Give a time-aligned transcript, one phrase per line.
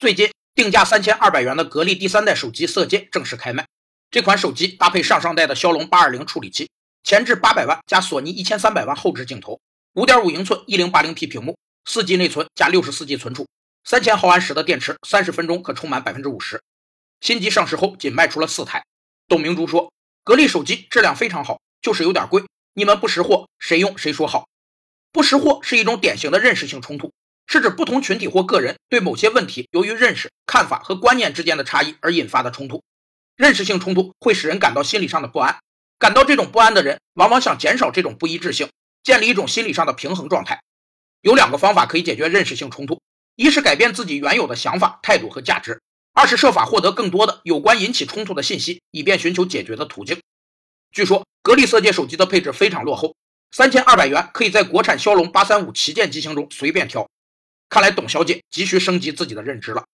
[0.00, 3.68] 最近定价三千二百元的格力第三代手机色阶正式开卖。
[4.10, 6.70] 这款手机搭配上上代的骁龙八二零处理器，
[7.04, 9.60] 前置八百万加索尼一千三百万后置镜头，
[9.92, 13.46] 五点五英寸一零八零 P 屏幕，四 G 内存加六十四 G 存储，
[13.84, 16.62] 三千毫安时的电池，三十分钟可充满百分之五十。
[17.20, 18.82] 新机上市后仅卖出了四台。
[19.28, 19.92] 董明珠说
[20.24, 22.42] ：“格力手机质量非常好，就是有点贵。
[22.72, 24.48] 你们不识货，谁用谁说好。
[25.12, 27.12] 不识货是一种典型的认识性冲突，
[27.52, 32.84] 是指不同群体或个人对某些问题由于认识、看法和观念之间的差异而引发的冲突。
[33.34, 35.58] 认识性冲突会使人感到心理上的不安，
[35.98, 38.68] 感到这种不安的人往往想减少这种不一致性，
[39.02, 40.62] 建立一种心理上的平衡状态。
[41.22, 43.02] 有两个方法可以解决认识性冲突：
[43.34, 45.82] 一是改变自己原有的想法、态度和价值。”
[46.14, 50.20] 二是设法获得更多的有关引起冲突的信息，以便寻求解决的途径。
[50.92, 53.16] 据说格力色界手机的配置非常落后，
[53.50, 57.08] 三千二百元可以在国产骁龙八三五旗舰机型中随便挑。
[57.70, 59.84] 看来董小姐急需升级自己的认知了。